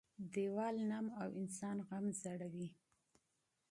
-دیوال 0.33 0.75
نم 0.89 1.05
او 1.21 1.29
انسان 1.41 1.77
غم 1.87 2.05
زړوي. 2.21 2.69